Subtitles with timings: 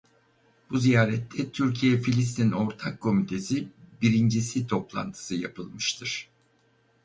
[0.69, 3.67] Bu ziyarette Türkiye-Filistin Ortak Komitesi
[4.01, 6.29] Birincisi Toplantısı yapılmıştır.